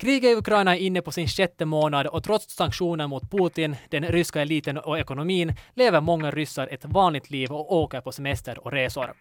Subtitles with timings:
[0.00, 4.04] Kriget i Ukraina är inne på sin sjätte månad och trots sanktioner mot Putin, den
[4.04, 8.72] ryska eliten och ekonomin lever många ryssar ett vanligt liv och åker på semester och
[8.72, 9.12] resor.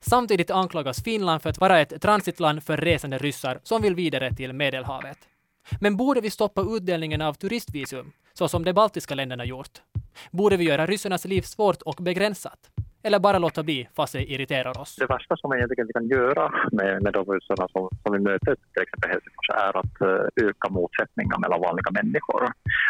[0.00, 4.52] Samtidigt anklagas Finland för att vara ett transitland för resande ryssar som vill vidare till
[4.52, 5.18] Medelhavet.
[5.80, 9.82] Men borde vi stoppa utdelningen av turistvisum, så som de baltiska länderna gjort?
[10.30, 12.70] Borde vi göra ryssarnas liv svårt och begränsat?
[13.06, 14.96] Eller bara låta bli fast det irriterar oss?
[14.96, 18.54] Det värsta som egentligen vi kan göra med, med de ryssarna som, som vi möter
[18.54, 22.42] till exempel Helsingfors är att uh, öka motsättningar mellan vanliga människor.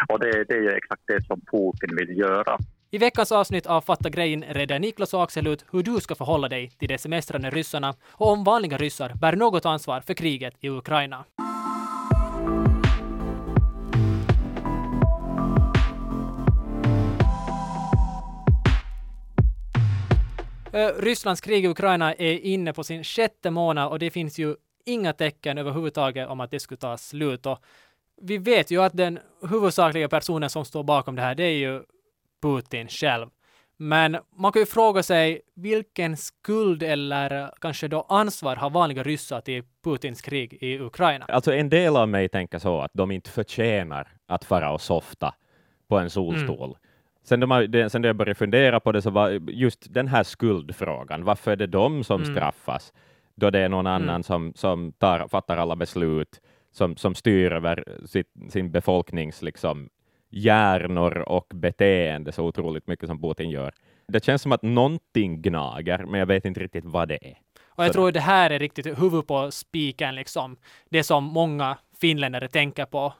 [0.07, 2.57] Och det, det är exakt det som Putin vill göra.
[2.91, 6.47] I veckans avsnitt av Fatta grejen redar Niklas och Axel ut hur du ska förhålla
[6.49, 10.69] dig till de semestrande ryssarna och om vanliga ryssar bär något ansvar för kriget i
[10.69, 11.25] Ukraina.
[20.75, 25.13] Rysslands krig i Ukraina är inne på sin sjätte månad och det finns ju inga
[25.13, 27.45] tecken överhuvudtaget om att det skulle ta slut.
[27.45, 27.59] Och
[28.21, 31.83] vi vet ju att den huvudsakliga personen som står bakom det här, det är ju
[32.41, 33.27] Putin själv.
[33.77, 39.41] Men man kan ju fråga sig vilken skuld eller kanske då ansvar har vanliga ryssar
[39.41, 41.25] till Putins krig i Ukraina?
[41.25, 45.35] Alltså en del av mig tänker så att de inte förtjänar att fara och softa
[45.87, 46.65] på en solstol.
[46.65, 46.77] Mm.
[47.25, 51.51] Sen, de, sen jag började fundera på det så var just den här skuldfrågan, varför
[51.51, 52.35] är det de som mm.
[52.35, 52.93] straffas
[53.35, 54.01] då det är någon mm.
[54.01, 59.89] annan som, som tar, fattar alla beslut, som, som styr över sitt, sin befolknings liksom,
[60.29, 63.73] hjärnor och beteende så otroligt mycket som Putin gör.
[64.07, 67.37] Det känns som att någonting gnager, men jag vet inte riktigt vad det är.
[67.67, 70.57] Och jag tror det här är riktigt huvud på spiken, liksom.
[70.89, 73.13] Det som många finländare tänker på.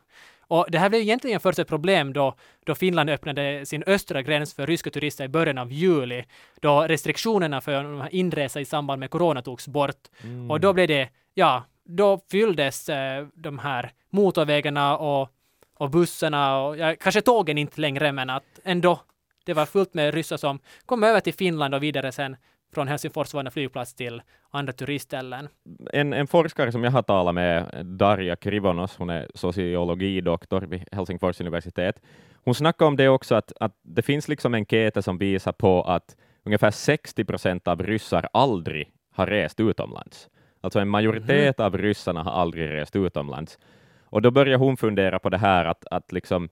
[0.47, 4.53] Och det här blev egentligen först ett problem då, då Finland öppnade sin östra gräns
[4.53, 6.23] för ryska turister i början av juli,
[6.61, 10.07] då restriktionerna för inresa i samband med corona togs bort.
[10.23, 10.51] Mm.
[10.51, 15.29] Och då blev det, ja, då fylldes eh, de här motorvägarna och
[15.77, 18.99] och bussarna och ja, kanske tågen inte längre, men att ändå
[19.45, 22.35] det var fullt med ryssar som kom över till Finland och vidare sen
[22.75, 24.21] från Helsingfors Vanna flygplats till
[24.51, 25.47] andra turistställen.
[25.93, 31.41] En, en forskare som jag har talat med, Darja Krivonos, hon är sociologidoktor vid Helsingfors
[31.41, 32.01] universitet,
[32.43, 36.15] hon snackar om det också, att, att det finns liksom enkäter som visar på att
[36.43, 40.29] ungefär 60 procent av ryssar aldrig har rest utomlands.
[40.61, 41.65] Alltså en majoritet mm.
[41.65, 43.59] av ryssarna har aldrig rest utomlands.
[44.03, 46.49] Och då börjar hon fundera på det här att, att liksom,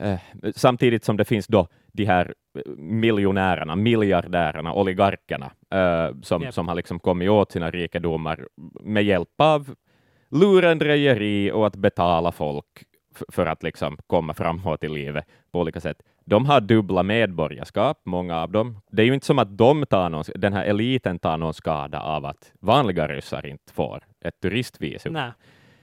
[0.00, 0.18] eh,
[0.56, 2.34] samtidigt som det finns då de här
[2.76, 6.54] miljonärerna, miljardärerna, oligarkerna, eh, som, yep.
[6.54, 8.48] som har liksom kommit åt sina rikedomar
[8.82, 9.74] med hjälp av
[10.30, 12.84] lurendrejeri och att betala folk
[13.28, 15.96] för att liksom komma framåt i livet på olika sätt.
[16.24, 18.80] De har dubbla medborgarskap, många av dem.
[18.90, 22.00] Det är ju inte som att de tar någon, den här eliten tar någon skada
[22.00, 25.12] av att vanliga ryssar inte får ett turistvisum.
[25.12, 25.32] Nej.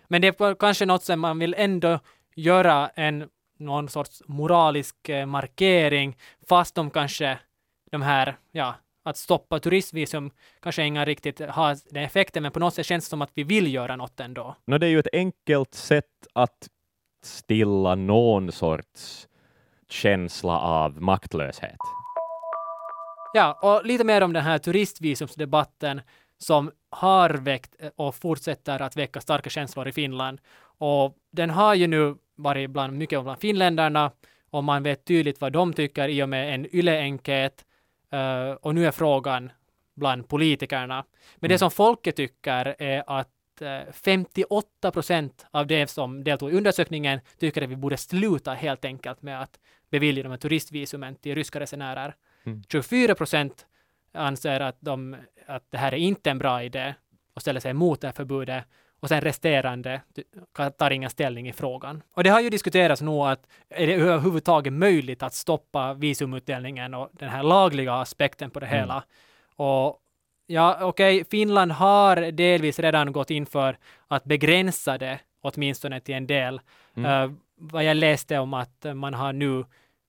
[0.08, 2.00] Men det är kanske något som man vill ändå
[2.36, 3.30] göra en
[3.62, 6.18] någon sorts moralisk eh, markering,
[6.50, 7.40] fast de kanske
[7.92, 12.74] de här, ja, att stoppa turistvisum kanske inga riktigt har den effekten, men på något
[12.74, 14.56] sätt känns det som att vi vill göra något ändå.
[14.66, 16.68] No, det är ju ett enkelt sätt att
[17.24, 19.28] stilla någon sorts
[19.90, 21.78] känsla av maktlöshet.
[23.34, 26.02] Ja, och lite mer om den här turistvisumsdebatten
[26.38, 30.42] som har väckt eh, och fortsätter att väcka starka känslor i Finland.
[30.78, 34.12] Och den har ju nu varit bland, mycket bland finländarna
[34.50, 37.66] och man vet tydligt vad de tycker i och med en YLE-enkät.
[38.14, 39.52] Uh, och nu är frågan
[39.96, 40.96] bland politikerna.
[41.36, 41.50] Men mm.
[41.50, 43.30] det som folket tycker är att
[43.92, 48.86] 58 eh, procent av de som deltog i undersökningen tycker att vi borde sluta helt
[48.86, 49.60] enkelt med att
[49.90, 52.16] bevilja de här turistvisumen till ryska resenärer.
[52.44, 52.64] Mm.
[52.72, 53.66] 24 procent
[54.14, 55.16] anser att, de,
[55.48, 56.96] att det här är inte en bra idé
[57.34, 58.64] och ställer sig emot det här förbudet
[59.02, 60.02] och sen resterande
[60.78, 62.04] tar ingen ställning i frågan.
[62.14, 67.10] Och det har ju diskuterats nu att är det överhuvudtaget möjligt att stoppa visumutdelningen och
[67.12, 68.80] den här lagliga aspekten på det mm.
[68.80, 69.04] hela.
[69.56, 70.00] Och
[70.48, 76.16] ja, okej, okay, Finland har delvis redan gått in för att begränsa det åtminstone till
[76.16, 76.62] en del.
[76.96, 77.30] Mm.
[77.30, 79.66] Uh, vad jag läste om att man har nu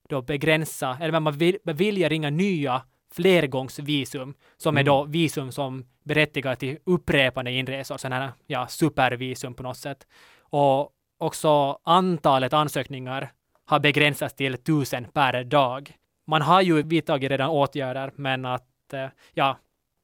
[0.09, 2.83] då begränsat, eller man beviljar inga nya
[3.15, 4.81] flergångsvisum, som mm.
[4.81, 10.07] är då visum som berättigar till upprepande inresor, sådana här ja, supervisum på något sätt.
[10.41, 13.33] Och också antalet ansökningar
[13.65, 15.97] har begränsats till tusen per dag.
[16.27, 19.59] Man har ju vidtagit redan åtgärder, men att eh, ja,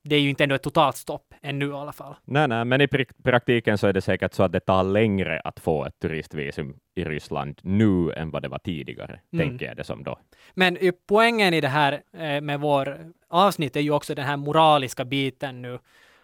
[0.09, 2.15] det är ju inte ändå ett totalt stopp ännu i alla fall.
[2.25, 2.89] Nej, nej, men i
[3.25, 7.05] praktiken så är det säkert så att det tar längre att få ett turistvisum i
[7.05, 9.49] Ryssland nu än vad det var tidigare, mm.
[9.49, 10.19] tänker jag det som då.
[10.55, 10.79] Men
[11.09, 15.63] poängen i det här eh, med vår avsnitt är ju också den här moraliska biten
[15.63, 15.79] nu,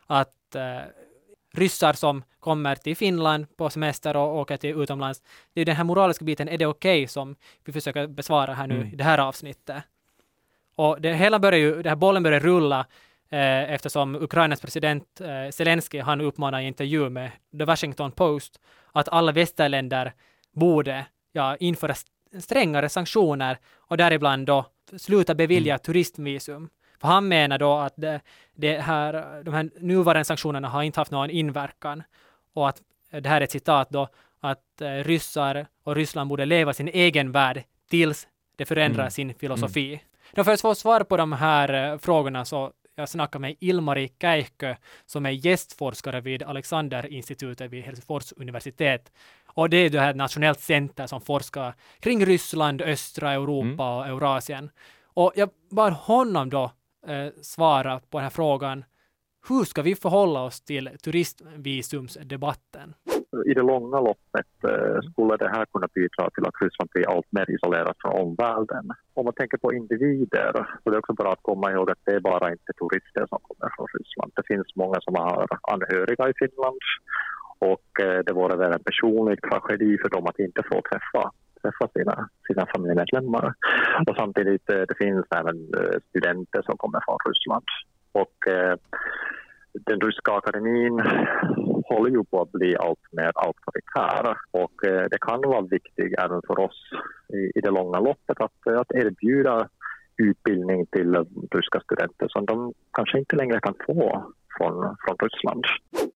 [0.06, 0.78] att eh,
[1.54, 5.22] ryssar som kommer till Finland på semester och åker till utomlands.
[5.54, 8.66] Det är den här moraliska biten, är det okej okay, som vi försöker besvara här
[8.66, 8.92] nu mm.
[8.92, 9.82] i det här avsnittet.
[10.76, 12.86] Och det hela börjar ju, den här bollen börjar rulla
[13.34, 18.60] eh, eftersom Ukrainas president eh, Zelensky han uppmanar i intervju med The Washington Post
[18.92, 20.12] att alla västerländer
[20.52, 21.94] borde ja, införa
[22.40, 24.66] strängare sanktioner och däribland då
[24.96, 25.82] sluta bevilja mm.
[25.82, 26.68] turistvisum.
[27.00, 28.20] För han menar då att det,
[28.54, 32.02] det här, de här nuvarande sanktionerna har inte haft någon inverkan
[32.54, 34.08] och att det här är ett citat då,
[34.40, 39.10] att eh, ryssar och Ryssland borde leva sin egen värld tills det förändrar mm.
[39.10, 40.00] sin filosofi.
[40.34, 40.44] Mm.
[40.44, 44.76] För att få svar på de här eh, frågorna så jag snackar med Ilmari Käihkö
[45.06, 49.12] som är gästforskare vid Alexanderinstitutet vid Helsingfors universitet.
[49.46, 53.96] Och det är det här nationellt center som forskar kring Ryssland, östra Europa mm.
[53.96, 54.70] och Eurasien.
[55.04, 56.70] Och jag bad honom då
[57.06, 58.84] eh, svara på den här frågan.
[59.48, 62.94] Hur ska vi förhålla oss till turistvisumsdebatten?
[63.46, 67.32] I det långa loppet eh, skulle det här kunna bidra till att Ryssland blir allt
[67.36, 68.84] mer isolerat från omvärlden.
[69.14, 72.14] Om man tänker på individer så det är också bra att komma ihåg att det
[72.14, 74.32] är bara inte turister som kommer från Ryssland.
[74.36, 76.80] Det finns många som har anhöriga i Finland
[77.58, 81.22] och eh, det vore väl en personlig tragedi för dem att inte få träffa
[81.62, 83.54] träffa sina, sina familjemedlemmar.
[84.06, 85.58] Och samtidigt eh, det finns även
[86.08, 87.66] studenter som kommer från Ryssland.
[88.12, 88.38] Och
[89.86, 91.02] den ryska akademin
[91.84, 96.42] håller ju på att bli allt mer auktoritära och eh, det kan vara viktigt även
[96.46, 96.90] för oss
[97.28, 99.68] i, i det långa loppet att, eh, att erbjuda
[100.16, 105.64] utbildning till ryska studenter som de kanske inte längre kan få från, från Ryssland.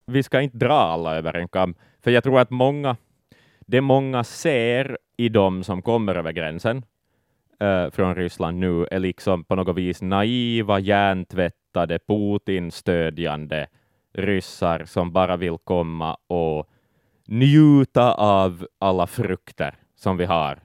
[0.07, 1.75] Vi ska inte dra alla över en kam,
[2.05, 2.97] för jag tror att många,
[3.61, 6.83] det många ser i de som kommer över gränsen
[7.61, 13.67] eh, från Ryssland nu är liksom på något vis naiva, hjärntvättade, Putin-stödjande
[14.13, 16.71] ryssar som bara vill komma och
[17.27, 20.59] njuta av alla frukter som vi har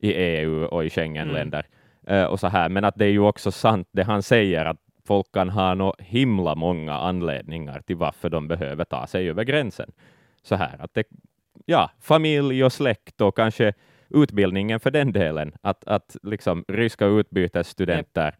[0.00, 1.66] i EU och i Schengenländer.
[2.06, 2.20] Mm.
[2.22, 2.68] Uh, och så här.
[2.68, 5.94] Men att det är ju också sant det han säger, att folk kan ha nå
[5.98, 9.92] himla många anledningar till varför de behöver ta sig över gränsen.
[10.42, 11.04] Så här att det,
[11.66, 13.72] ja, familj och släkt och kanske
[14.10, 18.34] utbildningen för den delen, att, att liksom ryska utbytesstudenter yep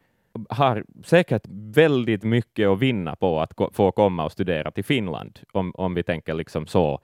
[0.48, 1.42] har säkert
[1.74, 6.02] väldigt mycket att vinna på att få komma och studera till Finland, om, om vi
[6.02, 7.00] tänker liksom så.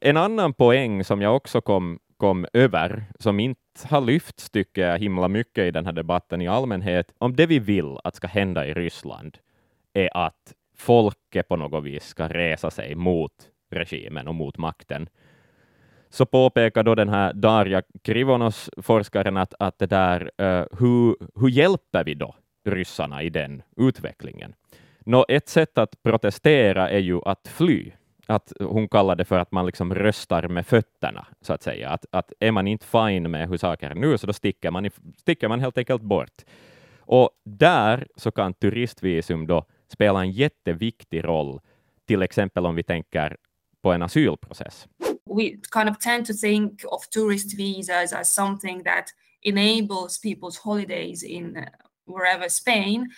[0.00, 4.98] En annan poäng som jag också kom, kom över, som inte har lyfts, tycker jag,
[4.98, 8.66] himla mycket i den här debatten i allmänhet, om det vi vill att ska hända
[8.66, 9.38] i Ryssland
[9.92, 13.32] är att folket på något vis ska resa sig mot
[13.70, 15.08] regimen och mot makten
[16.14, 21.48] så påpekar då den här Darja Krivonos, forskaren, att, att det där, uh, hur, hur
[21.48, 22.34] hjälper vi då
[22.64, 24.54] ryssarna i den utvecklingen?
[25.00, 27.92] Nå, ett sätt att protestera är ju att fly.
[28.26, 31.90] Att hon kallar det för att man liksom röstar med fötterna, så att säga.
[31.90, 34.90] Att, att är man inte fine med hur saker är nu, så då sticker man,
[35.16, 36.44] sticker man helt enkelt bort.
[36.98, 41.60] Och där så kan turistvisum då spela en jätteviktig roll,
[42.06, 43.36] till exempel om vi tänker
[43.82, 44.88] på en asylprocess.
[45.26, 49.12] we kind of tend to think of tourist visas as something that
[49.42, 51.66] enables people's holidays in
[52.06, 53.08] wherever Spain.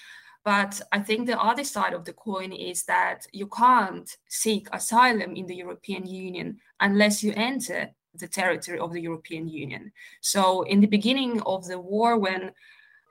[0.45, 5.35] But I think the other side of the coin is that you can't seek asylum
[5.35, 9.93] in the European Union unless you enter the territory of the European Union.
[10.21, 12.53] So, in the beginning of the war, when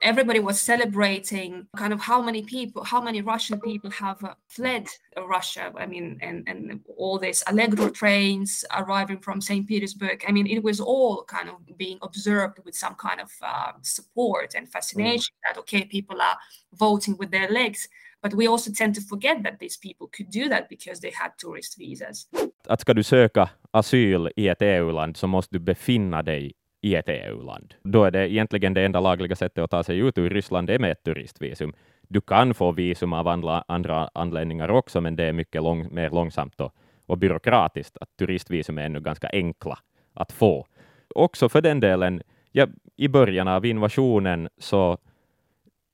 [0.02, 4.86] everybody was celebrating kind of how many people how many russian people have uh, fled
[5.28, 10.46] russia i mean and and all these allegro trains arriving from st petersburg i mean
[10.46, 15.32] it was all kind of being observed with some kind of uh, support and fascination
[15.34, 15.48] mm.
[15.48, 16.36] that okay people are
[16.74, 17.88] voting with their legs
[18.22, 21.30] but we also tend to forget that these people could do that because they had
[21.38, 22.28] tourist visas.
[22.68, 27.08] Att ska du söka asyl i ett EU-land så måste du befinna dig i ett
[27.08, 27.74] EU-land.
[27.82, 30.78] Då är det egentligen det enda lagliga sättet att ta sig ut ur Ryssland, är
[30.78, 31.72] med ett turistvisum.
[32.08, 36.10] Du kan få visum av andra, andra anledningar också, men det är mycket lång, mer
[36.10, 36.74] långsamt och,
[37.06, 37.96] och byråkratiskt.
[38.00, 39.78] Att turistvisum är ännu ganska enkla
[40.14, 40.66] att få.
[41.14, 42.66] Också för den delen, ja,
[42.96, 44.98] i början av invasionen så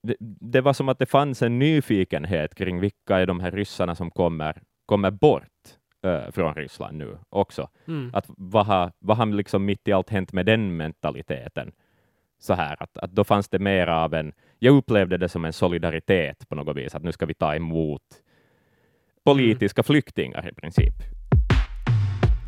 [0.03, 3.95] det, det, var som att det fanns en nyfikenhet kring vilka är de här ryssarna
[3.95, 5.43] som kommer, kommer bort
[6.05, 7.69] äh, från Ryssland nu också.
[7.87, 8.11] Mm.
[8.13, 11.71] Att vad har, vad har liksom mitt i allt hänt med den mentaliteten?
[12.39, 15.53] Så här, att, att då fanns det mer av en, jag upplevde det som en
[15.53, 18.01] solidaritet på något vis, att nu ska vi ta emot
[19.23, 19.83] politiska mm.
[19.83, 20.93] flyktingar i princip.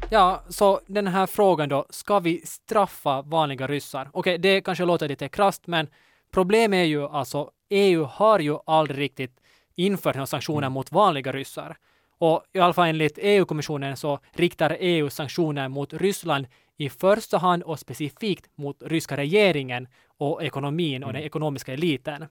[0.10, 4.10] Ja, så den här frågan då, ska vi straffa vanliga ryssar?
[4.14, 5.88] Okej, okay, det kanske låter lite krasst, men
[6.32, 9.42] problemet är ju alltså, EU har ju aldrig riktigt
[9.76, 10.74] infört några sanktioner mm.
[10.74, 11.78] mot vanliga ryssar.
[12.18, 17.64] Och i alla fall enligt EU-kommissionen så riktar EU sanktioner mot Ryssland i första hand
[17.64, 21.26] och specifikt mot ryska regeringen och ekonomin och den Mm.
[21.28, 22.26] ekonomiska eliten.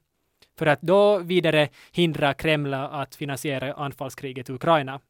[0.58, 5.00] För att då vidare hindra Kreml att finansiera anfallskriget i Ukraina.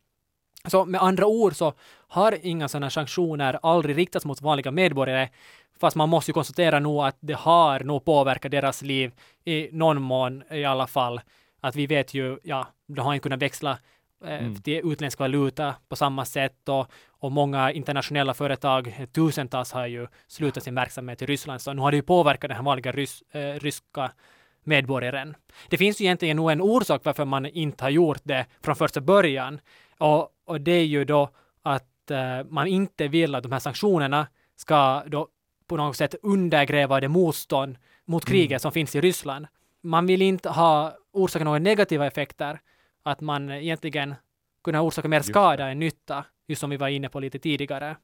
[0.69, 1.73] Så med andra ord så
[2.09, 5.29] har inga sådana sanktioner aldrig riktats mot vanliga medborgare,
[5.81, 9.13] fast man måste ju konstatera nu att det har nog påverkat deras liv
[9.45, 11.21] i någon mån i alla fall.
[11.61, 13.79] Att vi vet ju, ja, de har inte kunnat växla
[14.25, 14.57] Mm.
[14.57, 20.63] till utländsk valuta på samma sätt och, och många internationella företag, tusentals har ju slutat
[20.63, 23.61] sin verksamhet i Ryssland, så nu har det ju påverkat den här vanliga rys, eh,
[23.61, 24.13] ryska
[24.65, 25.35] medborgaren.
[25.69, 29.01] Det finns ju egentligen nog en orsak varför man inte har gjort det från första
[29.01, 29.61] början.
[29.99, 31.31] Och, och det är ju då
[31.63, 35.29] att eh, man inte vill att de här sanktionerna ska då
[35.67, 39.47] på något sätt undergräva det motstånd mot kriget som finns i Ryssland.
[39.83, 42.61] Man vill inte ha orsaka några negativa effekter,
[43.05, 44.15] att man egentligen
[44.65, 47.97] kunna orsaka mer skada än nytta, just som vi var inne på lite tidigare.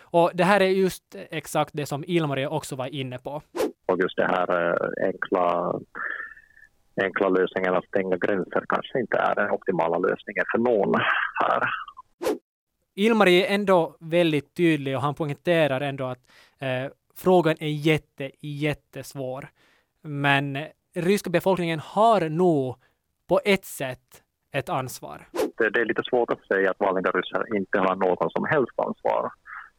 [0.00, 3.42] Och det här är just exakt det som Ilmari också var inne på.
[3.86, 5.74] Och just det här eh, enkla,
[7.02, 10.94] enkla lösningen att stänga gränser kanske inte är den optimala lösningen för någon
[11.40, 11.62] här.
[12.94, 19.48] Ilmari är ändå väldigt tydlig och han poängterar ändå att eh, frågan är jätte, jättesvår.
[20.02, 22.76] Men eh, ryska befolkningen har nog
[23.28, 24.22] på ett sätt
[24.58, 25.18] ett ansvar.
[25.58, 28.78] Det, det är lite svårt att säga att vanliga ryssar inte har någon som helst
[28.86, 29.30] ansvar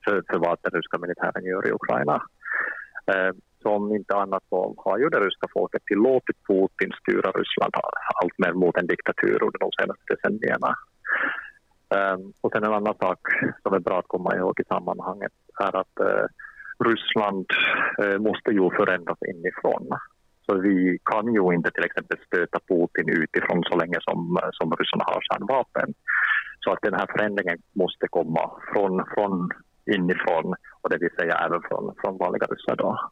[0.05, 2.17] för, för vad den ryska militären gör i Ukraina.
[3.11, 3.31] Eh,
[3.61, 7.73] som inte annat så har ju det ryska folket tillåtit Putin styra Ryssland
[8.21, 10.71] allt mer mot en diktatur under de senaste decennierna.
[11.89, 13.19] Um, och sen en annan sak
[13.63, 16.25] som är bra att komma ihåg i sammanhanget är att uh,
[16.87, 17.45] Ryssland
[18.03, 19.87] uh, måste ju förändras inifrån.
[20.49, 25.03] Så vi kan ju inte till exempel stöta Putin utifrån så länge som, som ryssarna
[25.07, 25.93] har kärnvapen.
[26.59, 29.49] Så att den här förändringen måste komma från, från
[29.95, 33.09] inifrån och det vill säga även från, från vanliga ryssar då.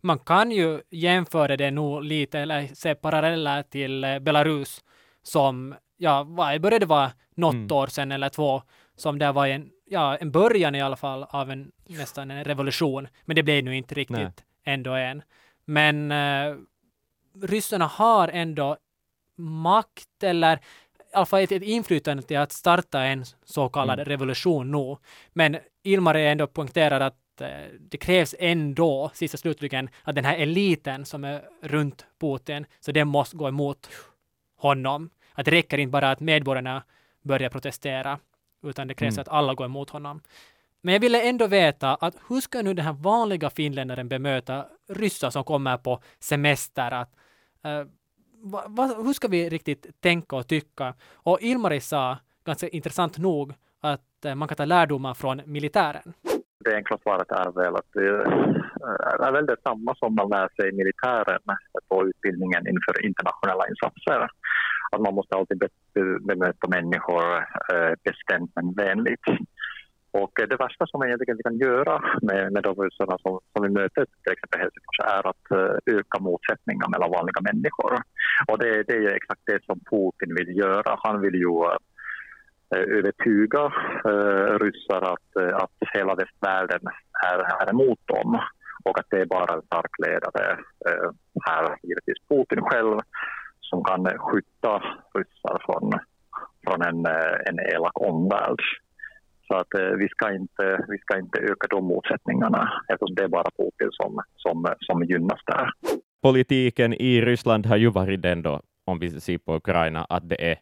[0.00, 4.84] Man kan ju jämföra det nog lite eller se paralleller till eh, Belarus
[5.22, 7.72] som, ja, vad började vara något Mm.
[7.72, 8.62] år sedan eller två,
[8.96, 13.08] som där var en, ja, en början i alla fall av en nästan en revolution.
[13.24, 14.32] Men det blev nu inte riktigt Nej.
[14.64, 15.22] ändå än.
[15.64, 16.56] Men eh,
[17.42, 18.76] ryssarna har ändå
[19.36, 20.60] makt eller i
[21.16, 24.08] alla fall ett, ett inflytande till att starta en så kallad Mm.
[24.08, 24.96] revolution nu.
[25.32, 27.48] Men Ilmar är ändå poängterar att eh,
[27.80, 32.92] det krävs ändå, sist och slutligen, att den här eliten som är runt Putin, så
[32.92, 33.88] den måste gå emot
[34.56, 35.10] honom.
[35.32, 36.82] Att det räcker inte bara att medborgarna
[37.22, 38.18] börjar protestera,
[38.62, 39.22] utan det krävs Mm.
[39.22, 40.20] att alla går emot honom.
[40.84, 45.30] Men jag ville ändå veta att hur ska nu den här vanliga finländaren bemöta ryssar
[45.30, 46.90] som kommer på semester?
[46.90, 47.10] Att,
[47.66, 47.88] uh,
[48.42, 50.94] va, va, hur ska vi riktigt tänka och tycka?
[51.14, 56.12] Och Ilmari sa, ganska intressant nog, att uh, man kan ta lärdomar från militären.
[56.64, 60.72] Det enkla svaret är väl att det är väl detsamma som man lär sig i
[60.72, 61.42] militären
[61.88, 64.28] på utbildningen inför internationella insatser.
[64.92, 65.62] Att man måste alltid
[66.20, 67.36] bemöta människor
[67.72, 69.26] eh, bestämt men vänligt.
[70.20, 73.70] Och eh, det värsta som egentligen kan göra med, med de ryssarna som, som vi
[73.80, 77.92] möter till exempel i Helsingfors är att eh, öka motsättningar mellan vanliga människor.
[78.48, 80.98] Och det, det är exakt det som Putin vill göra.
[81.04, 81.54] Han vill ju
[82.74, 83.64] eh, övertyga
[84.10, 85.30] eh, ryssar att,
[85.62, 86.82] att hela västvärlden
[87.30, 88.40] är, är emot dem
[88.84, 91.10] och att det är bara en stark ledare, eh,
[91.46, 92.98] här givetvis Putin själv,
[93.60, 94.74] som kan skydda
[95.14, 95.92] ryssar från,
[96.64, 97.06] från en,
[97.48, 98.62] en elak omvärld.
[99.46, 103.28] Så att eh, vi, ska inte, vi ska inte öka de motsättningarna eftersom det är
[103.28, 105.70] bara Putin som, som, som gynnas där.
[106.22, 110.50] Politiken i Ryssland har ju varit den då, om vi ser på Ukraina, att det
[110.50, 110.56] är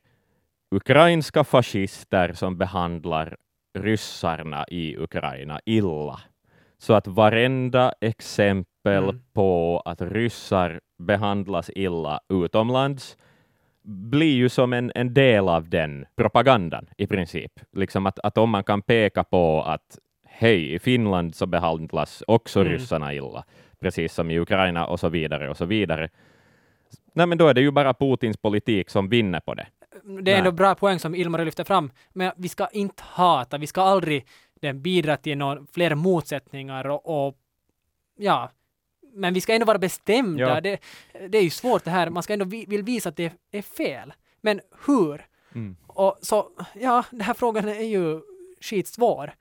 [0.74, 3.36] ukrainska fascister som behandlar
[3.78, 6.20] ryssarna i Ukraina illa.
[6.78, 8.68] Så att varenda exempel
[9.04, 9.20] Mm.
[9.34, 13.16] på att ryssar behandlas illa utomlands
[13.82, 17.60] blir ju som en, en del av den propagandan i princip.
[17.72, 22.60] Liksom att, att om man kan peka på att hej, i Finland så behandlas också
[22.60, 22.72] Mm.
[22.72, 23.44] ryssarna illa,
[23.80, 26.08] precis som i Ukraina och så vidare och så vidare.
[27.14, 29.66] Nej, men då är det ju bara Putins politik som vinner på det.
[30.22, 33.66] Det är ändå bra poäng som Ilmar lyfter fram, men vi ska inte hata, vi
[33.66, 34.26] ska aldrig
[34.60, 37.36] den bidra till någon, fler motsättningar och, och
[38.18, 38.50] ja,
[39.12, 40.42] men vi ska ändå vara bestämda.
[40.48, 40.60] Ja.
[40.60, 40.80] Det,
[41.28, 43.62] det är ju svårt det här, man ska ändå vi, vill visa att det är
[43.62, 44.12] fel.
[44.40, 45.26] Men hur?
[45.54, 45.76] Mm.
[45.86, 48.20] Och så, ja, den här frågan är ju
[48.60, 49.34] skitsvår.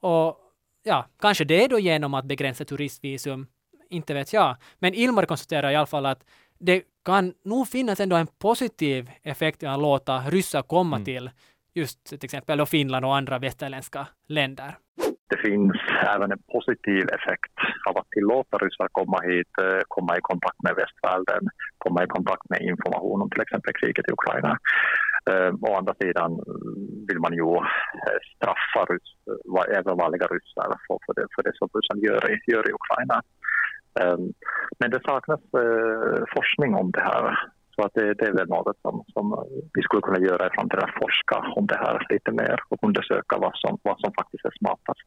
[0.00, 0.36] Och
[0.82, 3.46] ja, kanske det är då genom att begränsa turistvisum,
[3.90, 4.56] inte vet jag.
[4.78, 6.24] Men Ilmar konstaterar i alla fall att
[6.58, 11.04] det kan nog finnas ändå en positiv effekt att låta ryssar komma Mm.
[11.04, 11.30] till
[11.74, 14.78] just till exempel Finland och andra västerländska länder?
[15.34, 15.76] Det finns
[16.14, 17.56] även en positiv effekt
[17.88, 21.42] av att tillåta ryssar komma hit, eh, komma i kontakt med västvärlden,
[21.78, 24.58] komma i kontakt med information om till exempel kriget i Ukraina.
[25.30, 26.30] Eh, å andra sidan
[27.08, 27.50] vill man ju
[28.04, 32.22] eh, straffa rys, eh, även vanliga ryssar för, för, det, för det som ryssarna gör
[32.32, 33.22] i, gör i Ukraina.
[34.78, 35.40] Men det saknas
[36.34, 37.38] forskning om det här.
[37.74, 40.88] Så att det, det är väl något som, som vi skulle kunna göra i framtiden,
[41.02, 45.00] forska om det här lite mer och undersöka vad som, vad som faktiskt är smartast.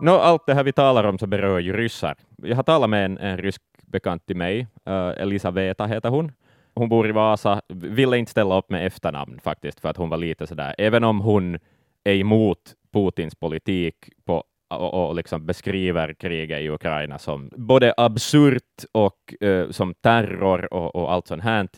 [0.00, 2.14] Nå, allt det här vi talar om så berör ju ryssar.
[2.36, 6.32] Jag har talat med en, en rysk bekant till mig, eh, uh, Elisaveta heter hon.
[6.74, 10.16] Hon bor i Vasa, ville inte ställa upp med efternamn faktiskt, för att hon var
[10.16, 11.58] lite sådär, även om hon
[12.04, 12.58] är emot
[12.92, 13.94] Putins politik
[14.24, 20.74] på och, och liksom beskriver kriget i Ukraina som både absurt och uh, som terror
[20.74, 21.68] och, och allt sånt här.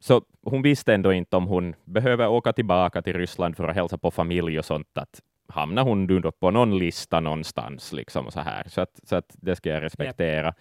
[0.00, 3.98] Så hon visste ändå inte om hon behöver åka tillbaka till Ryssland för att hälsa
[3.98, 8.64] på familj och sånt, att hamnar hon då på någon lista någonstans, liksom så här.
[8.68, 10.46] Så att, så att det ska jag respektera.
[10.46, 10.56] Yep.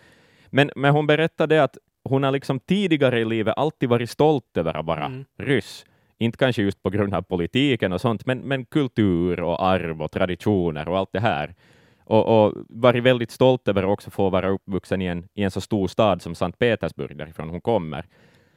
[0.49, 4.77] Men, men hon berättade att hon har liksom tidigare i livet alltid varit stolt över
[4.77, 5.25] att vara mm.
[5.37, 5.85] ryss.
[6.19, 10.11] Inte kanske just på grund av politiken och sånt, men, men kultur och arv och
[10.11, 11.55] traditioner och allt det här.
[12.03, 15.61] Och, och varit väldigt stolt över också få vara uppvuxen i en, i en så
[15.61, 18.05] stor stad som Sankt Petersburg, därifrån hon kommer.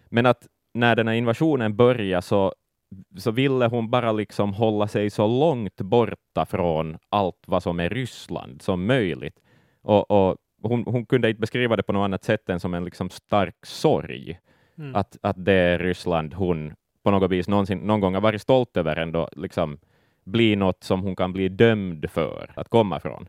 [0.08, 2.52] Men att när den här invasionen började så
[3.16, 7.88] så ville hon bara liksom hålla sig så långt borta från allt vad som är
[7.88, 9.40] Ryssland som möjligt.
[9.82, 12.84] Och, och hon, hon, kunde inte beskriva det på något annat sätt än som en
[12.84, 14.38] liksom stark sorg.
[14.78, 14.96] Mm.
[14.96, 16.74] Att, att det är Ryssland hon
[17.08, 19.78] på något vis någonsin, någon gång har varit stolt över ändå liksom
[20.24, 23.28] bli något som hon kan bli dömd för att komma från.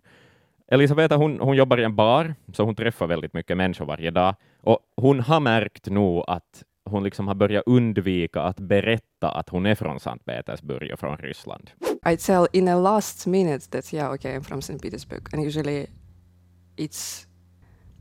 [0.68, 4.36] Elisabeta hon, hon jobbar i en bar, så hon träffar väldigt mycket människor varje dag.
[4.62, 9.66] Och hon har märkt nu att hon liksom har börjat undvika att berätta att hon
[9.66, 11.72] är från Sankt Petersburg och från Ryssland.
[12.12, 14.80] I tell in a last minute that yeah, okay, I'm from St.
[14.82, 15.88] Petersburg, and usually
[16.78, 17.28] it's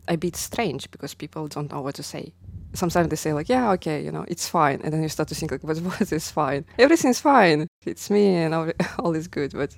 [0.07, 2.33] a bit strange because people don't know what to say.
[2.75, 5.35] Sometimes they say like, yeah, okay, you know, it's fine, and then you start to
[5.35, 6.65] think like, but what is fine?
[6.79, 7.67] Everything's fine.
[7.87, 9.77] It's me, and all, all is good, but.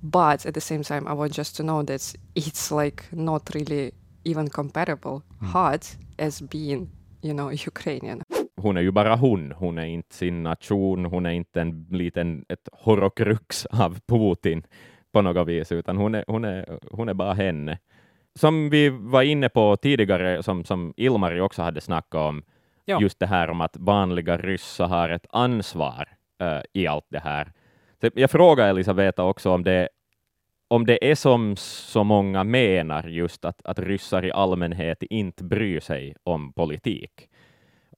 [0.00, 3.92] But at the same time, I want just to know that it's like not really
[4.24, 5.48] even comparable mm.
[5.48, 5.84] hard
[6.20, 6.88] as being
[7.22, 8.22] you know, Ukrainian.
[8.56, 12.44] Hon är ju bara hon, hon är inte sin nation, hon är inte en liten
[12.48, 14.62] ett horokrux av Putin
[15.12, 17.78] på något vis, utan hon är, hon är, hon är bara henne.
[18.38, 22.42] Som vi var inne på tidigare, som, som Ilmari också hade snackat om,
[22.84, 23.00] ja.
[23.00, 26.08] just det här om att vanliga ryssar har ett ansvar
[26.42, 27.52] uh, i allt det här.
[28.00, 29.88] Så jag frågar Elisabeta också om det,
[30.68, 35.80] om det är som så många menar, just att, att ryssar i allmänhet inte bryr
[35.80, 37.28] sig om politik.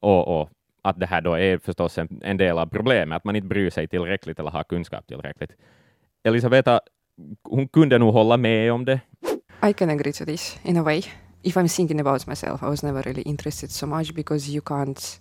[0.01, 0.51] Och, och
[0.83, 3.71] att det här då är förstås en, en, del av problemet, att man inte bryr
[3.71, 5.57] sig tillräckligt eller har kunskap tillräckligt.
[6.25, 6.81] Elisabeta,
[7.43, 9.01] hon kunde nog hålla med om det.
[9.63, 11.03] I can agree to this in a way.
[11.43, 15.19] If I'm thinking about myself, I was never really interested so much because you can't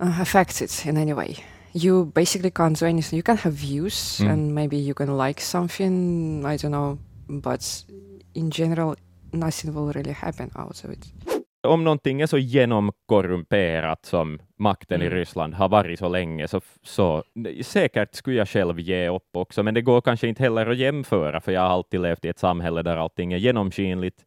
[0.00, 1.36] uh, affect it in any way
[1.76, 3.16] you basically can't do anything.
[3.18, 4.30] You can have views mm.
[4.30, 7.84] and maybe you can like something, I don't know, but
[8.34, 8.96] in general
[9.32, 11.06] nothing will really happen out of it.
[11.66, 15.12] Om någonting är så genomkorrumperat som makten mm.
[15.12, 17.24] i Ryssland har varit så länge, så, så
[17.62, 21.40] säkert skulle jag själv ge upp också, men det går kanske inte heller att jämföra,
[21.40, 24.24] för jag har alltid levt i ett samhälle där allting är genomskinligt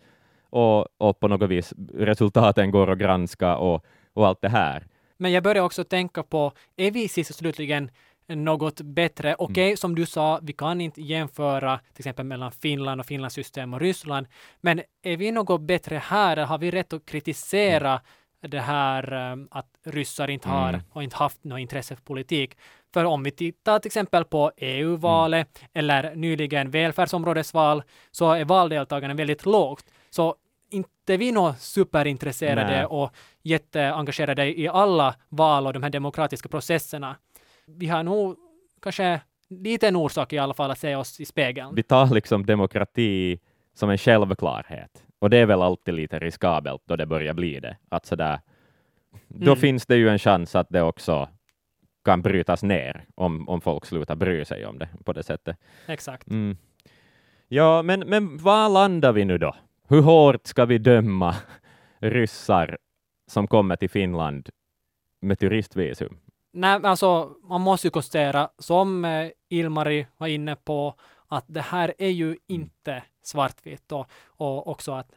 [0.50, 4.84] och, och på något vis resultaten går att granska och, och allt det här.
[5.18, 7.92] Men jag börjar också tänka på, är vi sist och slutligen
[8.36, 9.36] något bättre.
[9.38, 9.78] Okej, okay, mm.
[9.78, 13.80] som du sa, vi kan inte jämföra till exempel mellan Finland och Finlands system och
[13.80, 14.28] Ryssland.
[14.62, 16.38] Men är vi något bättre här?
[16.38, 18.52] Har vi rätt att kritisera mm.
[18.52, 20.82] det här um, att ryssar inte har mm.
[20.92, 22.58] och inte haft något intresse för politik?
[22.94, 25.70] För om vi tittar till exempel på EU-valet mm.
[25.74, 29.86] eller nyligen välfärdsområdesval så är valdeltagandet väldigt lågt.
[30.10, 30.36] Så
[30.72, 32.86] inte vi nog superintresserade Nej.
[32.86, 33.12] och
[33.42, 37.16] jätteengagerade i alla val och de här demokratiska processerna.
[37.78, 38.36] Vi har nog
[38.82, 41.76] kanske liten orsak i alla fall att se oss i spegeln.
[41.76, 43.40] Vi tar liksom demokrati
[43.74, 45.04] som en självklarhet.
[45.20, 47.78] Och det är väl alltid lite riskabelt då det börjar bli det.
[47.90, 48.40] Att sådär,
[49.28, 49.56] då mm.
[49.56, 51.30] finns det ju en chans att det också
[52.06, 55.58] kan brytas ner om, om folk slutar bry sig om det på det sättet.
[55.88, 56.28] Exakt.
[56.28, 56.58] Mm.
[57.48, 59.56] Ja, men, men var landar vi nu då?
[59.88, 61.36] Hur hårt ska vi döma
[62.00, 62.78] ryssar
[63.28, 64.50] som kommer till Finland
[65.22, 66.18] med turistvisum?
[66.52, 70.96] Nej, alltså man måste ju konstatera, som eh, Ilmari var inne på,
[71.28, 75.12] att det här är ju inte svartvitt och, och också att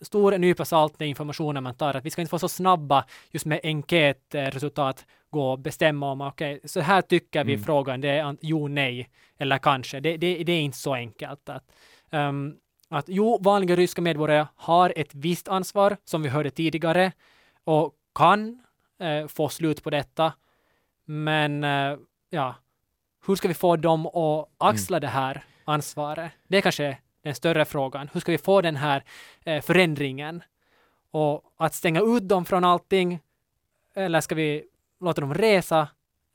[0.00, 3.46] stor nypa salt den informationen man tar, att vi ska inte få så snabba just
[3.46, 7.64] med enkätresultat gå och bestämma om, okej, okay, så här tycker vi Mm.
[7.64, 10.00] frågan, det är jo, nej eller kanske.
[10.00, 11.72] Det, det, det är inte så enkelt att,
[12.10, 12.56] um,
[12.88, 17.12] att jo, vanliga ryska medborgare har ett visst ansvar, som vi hörde tidigare,
[17.64, 18.62] och kan
[19.00, 20.32] eh, få slut på detta.
[21.04, 21.96] Men eh,
[22.30, 22.54] ja,
[23.26, 26.32] hur ska vi få dem att axla det här ansvaret?
[26.48, 28.10] Det är kanske den större frågan.
[28.12, 29.04] Hur ska vi få den här
[29.44, 30.42] eh, förändringen?
[31.10, 33.20] Och att stänga ut dem från allting,
[33.94, 34.64] eller ska vi
[35.00, 35.88] låta dem resa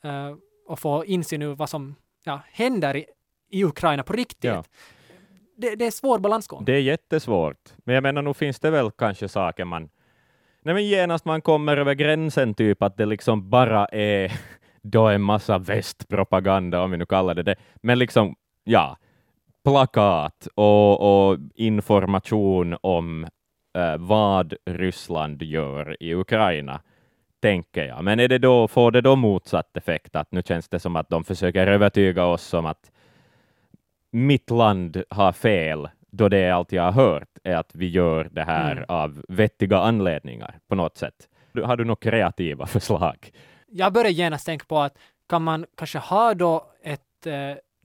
[0.03, 0.36] eh,
[0.67, 3.05] och få insyn i vad som ja, händer i,
[3.49, 4.43] i Ukraina på riktigt?
[4.43, 4.63] Ja.
[5.58, 6.65] Det, det är svår balansgång.
[6.65, 9.89] Det är jättesvårt, men jag menar, nog finns det väl kanske saker man...
[10.62, 14.39] Nej, men genast man kommer över gränsen, typ att det liksom bara är
[14.83, 18.97] då en massa västpropaganda, om vi nu kallar det det, men liksom, ja,
[19.63, 23.23] plakat och, och information om
[23.77, 26.81] eh, vad Ryssland gör i Ukraina,
[27.41, 28.03] tänker jag.
[28.03, 31.09] Men är det då, får det då motsatt effekt, att nu känns det som att
[31.09, 32.91] de försöker övertyga oss om att
[34.11, 38.29] mitt land har fel, då det är allt jag har hört är att vi gör
[38.31, 38.85] det här Mm.
[38.87, 41.29] av vettiga anledningar på något sätt.
[41.63, 43.31] Har du några kreativa förslag?
[43.71, 44.97] Jag börjar genast tänka på att
[45.29, 47.34] kan man kanske ha då ett eh,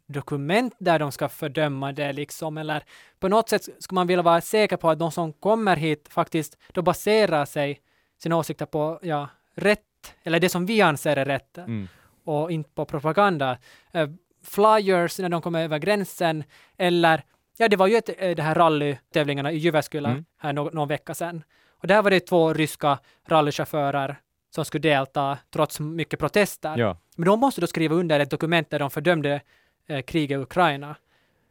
[0.07, 2.83] dokument där de ska fördöma det liksom, eller
[3.19, 6.59] på något sätt ska man vilja vara säker på att de som kommer hit faktiskt
[6.73, 7.81] då baserar sig
[8.23, 9.81] sina åsikter på, ja, rätt,
[10.23, 11.89] eller det som vi anser är rätt Mm.
[12.25, 13.59] och inte på propaganda.
[13.93, 14.09] Eh,
[14.45, 16.45] flyers när de kommer över gränsen,
[16.77, 17.23] eller
[17.57, 20.25] ja, det var ju ett, eh, det här rallytävlingarna i Jyväskylä Mm.
[20.39, 21.43] här nå- någon vecka sedan.
[21.71, 24.17] Och där var det två ryska rallychaufförer
[24.55, 26.79] som skulle delta trots mycket protester.
[26.79, 26.97] Ja.
[27.17, 29.41] Men de måste då skriva under ett dokument där de fördömde
[29.87, 30.97] eh, kriget i Ukraina.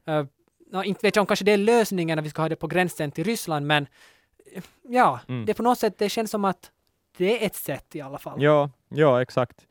[0.07, 0.25] Eh,
[0.71, 2.67] ja, inte vet jag om kanske det är lösningen när vi ska ha det på
[2.67, 3.87] gränsen till Ryssland, men
[4.55, 5.45] eh, ja, Mm.
[5.45, 6.71] det på något sätt, det känns som att
[7.17, 8.41] det är ett sätt i alla fall.
[8.43, 9.67] Ja, ja, exakt.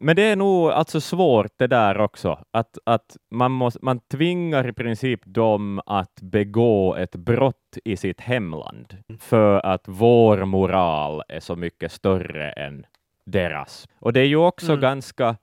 [0.00, 4.68] Men det är nog alltså svårt det där också, att, att man, måste, man tvingar
[4.68, 11.40] i princip dem att begå ett brott i sitt hemland för att vår moral är
[11.40, 12.86] så mycket större än
[13.26, 13.88] deras.
[13.98, 14.80] Och det är ju också Mm.
[14.80, 15.36] ganska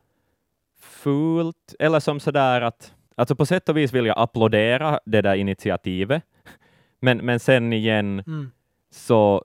[0.79, 5.35] fult, eller som sådär att, alltså på sätt och vis vill jag applådera det där
[5.35, 6.23] initiativet,
[6.99, 8.51] men, men sen igen, Mm.
[8.95, 9.43] Så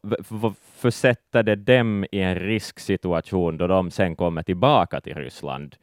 [0.76, 5.76] försätter det dem i en risksituation då de sen kommer tillbaka till Ryssland.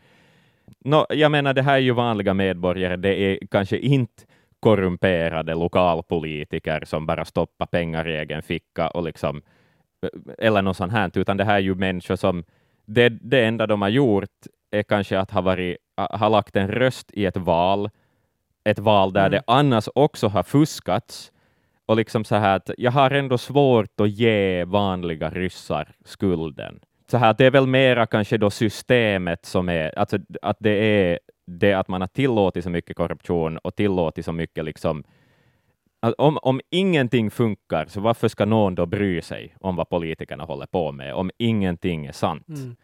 [0.80, 4.24] Nå, jag menar, det här är ju vanliga medborgare, det är kanske inte
[4.60, 9.42] korrumperade lokalpolitiker som bara stoppar pengar i egen ficka och liksom,
[10.38, 12.44] eller något sånt här, utan det här är ju människor som,
[12.86, 14.30] det, det enda de har gjort
[14.72, 17.90] är kanske att ha, varit, ha lagt en röst i ett val,
[18.64, 19.32] ett val där Mm.
[19.32, 21.32] det annars också har fuskats,
[21.88, 26.80] och liksom så här att jag har ändå svårt att ge vanliga ryssar skulden.
[27.12, 31.20] Så här, det är väl mera kanske då systemet som är, alltså att det är
[31.46, 35.04] det att man har tillåtit så mycket korruption och tillåtit så mycket liksom
[36.18, 40.66] om, om ingenting funkar, så varför ska någon då bry sig om vad politikerna håller
[40.66, 42.48] på med, om ingenting är sant?
[42.50, 42.76] Mm.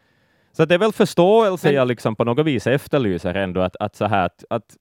[0.51, 3.95] Så det är väl förståelse Men- jag liksom på något vis efterlyser ändå, att, att
[3.95, 4.75] så här att, att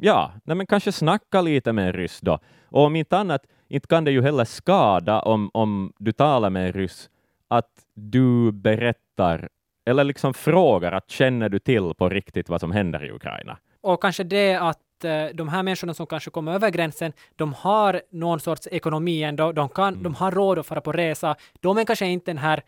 [0.00, 2.38] ja, nej men kanske snacka lite med en ryss då.
[2.64, 6.66] Och om inte annat, inte kan det ju heller skada om, om du talar med
[6.66, 7.10] en ryss,
[7.48, 9.48] att du berättar
[9.86, 13.58] eller liksom frågar att känner du till på riktigt vad som händer i Ukraina?
[13.80, 18.02] Och kanske det att eh, de här människorna som kanske kommer över gränsen, de har
[18.10, 20.02] någon sorts ekonomi ändå, de, kan, Mm.
[20.02, 21.36] de har råd att fara på resa.
[21.60, 22.62] De är kanske inte den här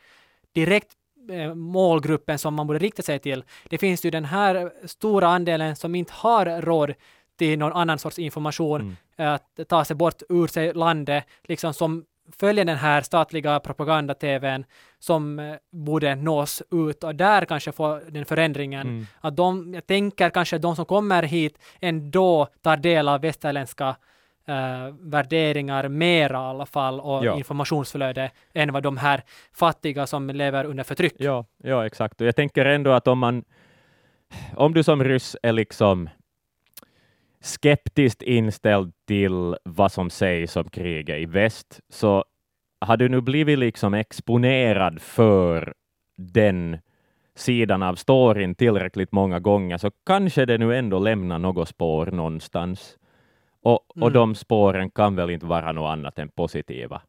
[0.54, 0.88] direkt
[1.30, 3.44] eh, målgruppen som man borde rikta sig till.
[3.68, 6.94] Det finns ju den här stora andelen som inte har råd
[7.42, 8.96] till någon annan sorts information, Mm.
[9.18, 12.04] eh, att ta sig bort ur sig landet, liksom som
[12.40, 14.64] följer den här statliga propaganda-tvn
[14.98, 19.06] som eh, borde nås ut och där kanske få den förändringen Mm.
[19.20, 23.96] att de, jag tänker kanske att de som kommer hit ändå tar del av västerländska
[24.46, 27.36] eh, värderingar mera i alla fall och Ja.
[27.36, 31.14] informationsflöde än vad de här fattiga som lever under förtryck.
[31.18, 32.20] Ja, ja, exakt.
[32.20, 33.44] Och jag tänker ändå att om man,
[34.56, 36.08] om du som ryss är liksom
[37.42, 42.24] skeptiskt inställd till vad som sägs om kriget i väst, så
[42.80, 45.74] har du nu blivit liksom exponerad för
[46.16, 46.78] den
[47.34, 52.96] sidan av storyn tillräckligt många gånger, så kanske det nu ändå lämnar något spår någonstans.
[53.62, 54.12] Och, och Mm.
[54.12, 57.02] de spåren kan väl inte vara något annat än positiva.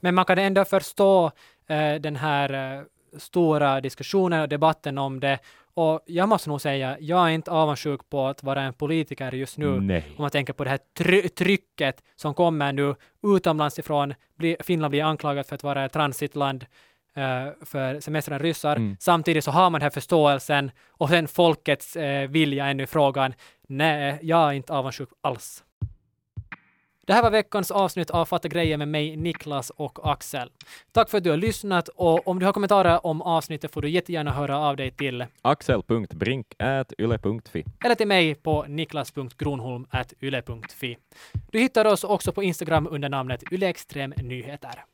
[0.00, 1.30] Men man kan ändå förstå
[1.66, 2.82] eh, den här eh,
[3.18, 5.38] stora diskussionen och debatten om det
[5.74, 9.58] Och jag måste nog säga, jag är inte avundsjuk på att vara en politiker just
[9.58, 9.80] nu.
[9.80, 10.04] Nej.
[10.16, 12.94] Om man tänker på det här try trycket som kommer nu
[13.36, 14.14] utomlands ifrån.
[14.38, 16.66] Bli, Finland blir anklagat för att vara ett transitland
[17.16, 18.76] eh, för semestrande ryssar.
[18.76, 18.96] Mm.
[19.00, 23.34] Samtidigt så har man den här förståelsen och sen folkets eh, vilja ännu i frågan.
[23.68, 25.64] Nej, jag är inte avundsjuk alls.
[27.06, 30.50] Det här var veckans avsnitt av Fatta grejer med mig, Niklas och Axel.
[30.92, 33.90] Tack för att du har lyssnat och om du har kommentarer om avsnittet får du
[33.90, 37.64] jättegärna höra av dig till axel.brink.yle.fi.
[37.84, 40.96] eller till mig på niklas.gronholm.yle.fi.
[41.50, 44.84] Du hittar oss också på Instagram under namnet ylextremnyheter.